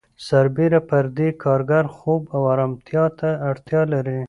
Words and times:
سربېره 0.27 0.79
پر 0.89 1.05
دې 1.17 1.29
کارګر 1.43 1.85
خوب 1.95 2.21
او 2.35 2.41
آرامتیا 2.53 3.05
ته 3.19 3.29
اړتیا 3.49 3.81
لري 3.93 4.19